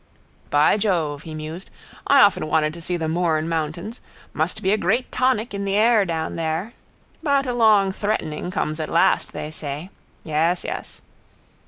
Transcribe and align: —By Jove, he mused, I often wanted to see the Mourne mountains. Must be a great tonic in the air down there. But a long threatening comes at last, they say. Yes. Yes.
—By 0.49 0.77
Jove, 0.77 1.21
he 1.21 1.35
mused, 1.35 1.69
I 2.07 2.21
often 2.21 2.47
wanted 2.47 2.73
to 2.73 2.81
see 2.81 2.97
the 2.97 3.07
Mourne 3.07 3.47
mountains. 3.47 4.01
Must 4.33 4.63
be 4.63 4.71
a 4.73 4.75
great 4.75 5.11
tonic 5.11 5.53
in 5.53 5.63
the 5.63 5.75
air 5.75 6.05
down 6.05 6.37
there. 6.37 6.73
But 7.21 7.45
a 7.45 7.53
long 7.53 7.91
threatening 7.91 8.49
comes 8.49 8.79
at 8.79 8.89
last, 8.89 9.31
they 9.31 9.51
say. 9.51 9.91
Yes. 10.23 10.63
Yes. 10.63 11.03